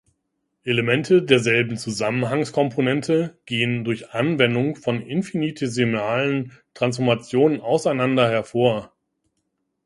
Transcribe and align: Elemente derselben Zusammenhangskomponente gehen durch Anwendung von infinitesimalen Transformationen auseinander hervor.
Elemente 0.63 1.21
derselben 1.21 1.77
Zusammenhangskomponente 1.77 3.37
gehen 3.45 3.83
durch 3.83 4.09
Anwendung 4.09 4.75
von 4.75 5.03
infinitesimalen 5.03 6.53
Transformationen 6.73 7.61
auseinander 7.61 8.27
hervor. 8.27 8.91